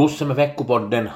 [0.00, 1.08] Gosse med veckopodden.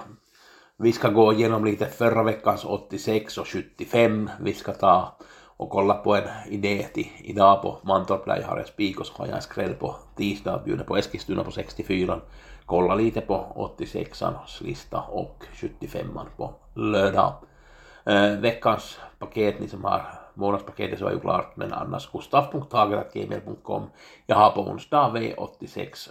[0.76, 4.30] Vi ska gå igenom lite förra veckans 86 och 75.
[4.40, 5.18] Vi ska ta
[5.56, 9.06] och kolla på en idé till idag på Mantorp där jag har en spik och
[9.06, 12.20] så har jag en skräll på tisdag bjuder på Eskilstuna på 64.
[12.66, 17.34] Kolla lite på 86ans lista och 75an på lördag.
[18.06, 23.82] Eh, veckans paket, ni som har månadspaketet så är ju klart men annars gustaf.hager.gmail.com.
[24.26, 26.10] Jag har på onsdag V86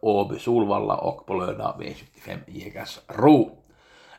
[0.00, 3.50] Åby Solvalla och på lördag V75 Jägersro.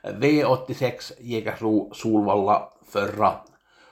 [0.04, 3.34] V86 Jägersro Solvalla förra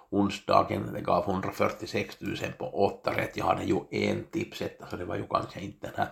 [0.09, 3.37] onsdagen, det gav 146 000 på 8 rätt.
[3.37, 6.07] Jag hade ju en tipset, så det var ju kanske inte den här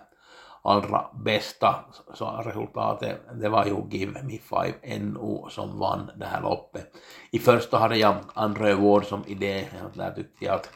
[0.61, 1.75] allra bästa
[2.13, 3.19] så resultatet.
[3.33, 6.95] Det var ju Give Me Five NO som vann det här loppet.
[7.31, 10.69] I första hade jag André Ward som idé, där tyckte jag att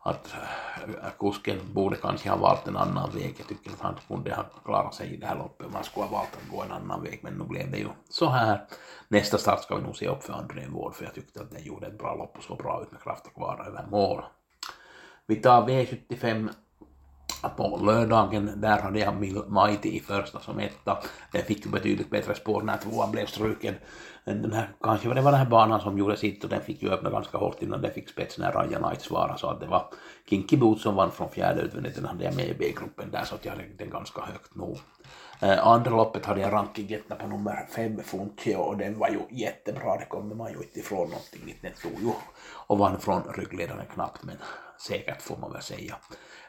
[0.00, 0.34] att
[1.02, 3.34] äh, kusken borde kanske ha valt en annan väg.
[3.38, 6.12] Jag tycker att han kunde ha klarat sig i det här loppet man skulle ha
[6.12, 8.66] valt att gå en annan väg men nu blev det ju så här.
[9.08, 11.64] Nästa start ska vi nog se upp för André Wård för jag tyckte att den
[11.64, 14.22] gjorde ett bra lopp och såg bra ut med kraft och vara över mål.
[15.26, 16.48] Vi tar V75
[17.56, 19.14] på lördagen, där hade jag
[19.50, 20.98] Mighty i första som etta.
[21.32, 23.74] Den fick ju betydligt bättre spår när tvåan blev struken.
[24.24, 26.90] Den här, kanske det var den här banan som gjorde sitt och den fick ju
[26.90, 29.86] öppna ganska hårt innan den fick spets när Raja Knight svarade så att det var
[30.30, 31.94] Kinky Boots som vann från fjärde utvändigt.
[31.94, 34.78] Den hade jag med i B-gruppen där så att jag hade den ganska högt nog.
[35.42, 39.96] Eh, andra loppet hade jag rankingetta på nummer fem Funchio och den var ju jättebra,
[39.96, 41.58] det kommer man ju inte ifrån någonting.
[41.62, 42.10] Den stod ju
[42.66, 44.36] och vann från ryggledaren knappt men
[44.80, 45.96] säkert får man väl säga.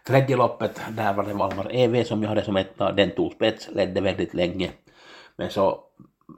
[0.07, 3.69] Tredje loppet, där var det Valmar EV som jag hade som etta, den tog spets,
[3.71, 4.71] ledde väldigt länge.
[5.35, 5.83] Men så,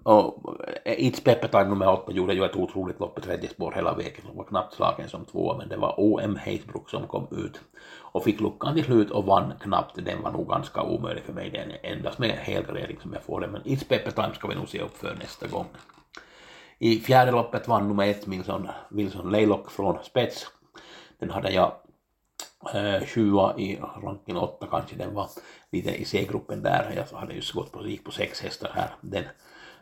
[0.04, 3.94] och eh, It's Peppertime nummer åtta gjorde ju ett otroligt lopp i tredje spår hela
[3.94, 7.60] vägen, som var knappt slagen som två, men det var OM Heisbrook som kom ut
[7.98, 10.06] och fick luckan till slut och vann knappt.
[10.06, 13.42] Den var nog ganska omöjlig för mig, det är endast med helgardering som jag får
[13.42, 15.66] det, men It's Peppertime ska vi nog se upp för nästa gång.
[16.84, 20.48] I fjärde loppet vann nummer ett Wilson, Wilson Leilock från spets.
[21.20, 21.74] Den hade jag
[22.74, 25.30] eh, sjua i ranking åtta kanske den var
[25.72, 27.06] lite i C-gruppen där.
[27.12, 28.90] Jag hade just gått på, gick på sex hästar här.
[29.02, 29.24] Den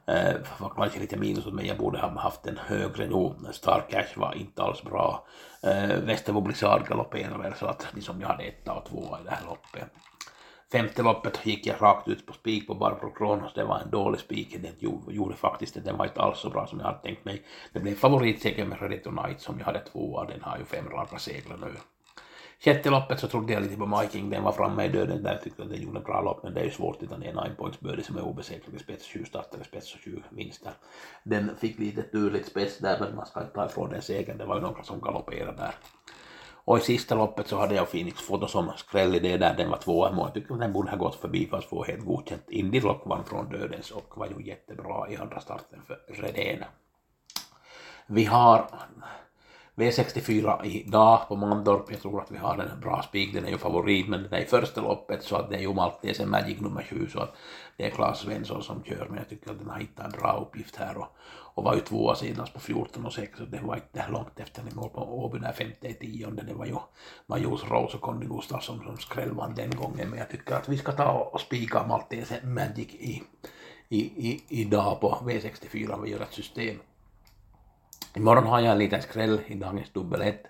[0.10, 3.36] eh, var kanske lite minus men jag borde ha haft en högre nog.
[3.52, 5.28] Star Cash var inte alls bra.
[5.64, 9.32] Eh, Västerbo Blizzard galopperade väl så att liksom jag hade etta och tvåa i det
[9.32, 9.90] här loppet.
[10.72, 13.54] Femte loppet gick jag rakt ut på spik på Barbro Kronos.
[13.54, 14.58] Det var en dålig spik.
[14.62, 15.80] Den gjorde faktiskt det.
[15.80, 17.44] den var inte alls så bra som jag hade tänkt mig.
[17.74, 20.26] Det blev favoritseger med Ready Tonight som jag hade tvåa.
[20.26, 21.76] Den har ju fem raka segrar nu.
[22.62, 25.42] Sjätte loppet så trodde jag lite på Miking, den var framme i döden där, jag
[25.42, 27.56] tyckte att den gjorde bra lopp, men det är ju svårt utan det är en
[27.56, 30.72] points birdie som är obesegrad i spets, sju starter i spets och 7 vinster.
[31.24, 34.46] Den fick lite turligt spets där, men man ska inte ta ifrån den segern, det
[34.46, 35.76] var ju några som galopperade där.
[36.66, 39.70] Och i sista loppet så hade jag Phoenix Foto som skräll i det där, den
[39.70, 40.26] var tvåa mål.
[40.26, 42.50] Jag tycker att den borde ha gått förbi för att få helt godkänt.
[42.50, 46.64] Indy Rock vann från dödens och var ju jättebra i andra starten för Redén.
[48.08, 48.68] Vi har
[49.80, 53.58] V64 idag på Mandorp, jag tror att vi har en bra spik, den är ju
[53.58, 56.84] favorit men den är i första loppet så att det är ju Maltese Magic nummer
[56.84, 57.36] 7 så att
[57.78, 59.08] det är Claes Svensson som kör.
[59.10, 61.08] Men jag tycker att den har hittat en bra uppgift här och,
[61.56, 64.64] och var ju tvåa senast på 14 och 6 så det var inte långt efter
[64.64, 66.76] den går på Åby där femte i tionde, det var ju
[67.26, 70.10] Majos Rose och Conny Gustafsson som skräll vann den gången.
[70.10, 73.24] Men jag tycker att vi ska ta och spika Maltese Magic i,
[73.90, 76.80] i, i, idag på V64, vi gör ett system.
[78.20, 80.44] Imorgon har jag en liten skräll i dagens dubbel 1.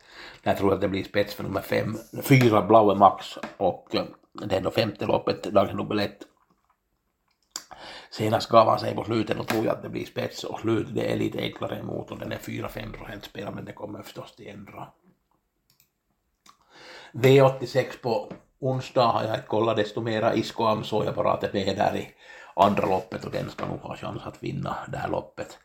[0.43, 4.03] Där tror jag att det blir spets för nummer 5, 4 Blaue Max och eh,
[4.45, 6.17] det är då femte loppet, dagens dubbel 1.
[8.11, 10.87] Senast gav han sig på slutet och tror jag att det blir spets och slut
[10.91, 14.35] det är lite enklare emot och den är 4-5 procent spelad men det kommer förstås
[14.35, 14.87] till ändra.
[17.13, 20.33] V86 på onsdag har jag inte kollat desto mera.
[20.33, 22.07] Isko Am såg jag bara att det är där i
[22.55, 25.59] andra loppet och den ska nog ha chans att vinna det här loppet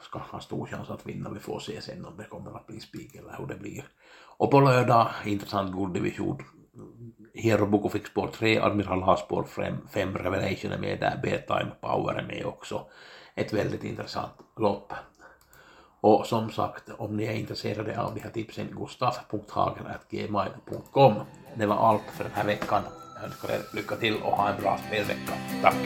[0.00, 1.30] ska ha stor chans att vinna.
[1.30, 3.84] Vi får se sen om det kommer att bli spik eller hur det blir.
[4.36, 6.38] Och på lördag, intressant gulddivision.
[7.34, 9.46] Hero Boko fick spår 3, Admiral har spår
[9.90, 12.86] 5, Revelation är med där, B-Time Power är med också.
[13.34, 14.92] Ett väldigt intressant lopp.
[16.00, 21.14] Och som sagt, om ni är intresserade av de här tipsen, gustaf.hagen.gmail.com.
[21.54, 22.82] Det var allt för den här veckan.
[23.14, 25.32] Jag önskar er lycka till och ha en bra spelvecka.
[25.62, 25.76] Tack!